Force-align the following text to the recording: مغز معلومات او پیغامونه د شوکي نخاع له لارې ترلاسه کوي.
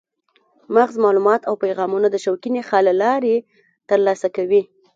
مغز 0.75 0.95
معلومات 1.03 1.41
او 1.49 1.55
پیغامونه 1.63 2.07
د 2.11 2.15
شوکي 2.23 2.49
نخاع 2.55 2.81
له 2.87 2.93
لارې 3.01 3.35
ترلاسه 3.89 4.27
کوي. 4.35 4.61